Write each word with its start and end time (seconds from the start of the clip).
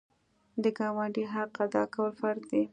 د 0.63 0.63
ګاونډي 0.77 1.23
حق 1.33 1.51
ادا 1.65 1.83
کول 1.93 2.11
فرض 2.19 2.43
دي. 2.51 2.63